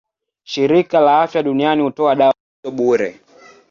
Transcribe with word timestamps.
Shirika 0.43 0.99
la 0.99 1.21
Afya 1.23 1.43
Duniani 1.43 1.81
hutoa 1.83 2.15
dawa 2.15 2.33
hizo 2.63 2.75
bure. 2.75 3.19